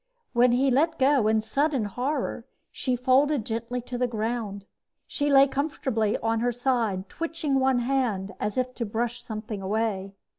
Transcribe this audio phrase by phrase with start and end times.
[0.33, 4.65] When he let go in sudden horror, she folded gently to the ground.
[5.05, 10.15] She lay comfortably on her side, twitching one hand as if to brush something away.